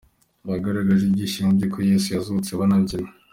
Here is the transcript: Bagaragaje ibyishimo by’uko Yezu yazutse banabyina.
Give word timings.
Bagaragaje 0.49 1.03
ibyishimo 1.05 1.49
by’uko 1.57 1.77
Yezu 1.87 2.07
yazutse 2.15 2.49
banabyina. 2.59 3.09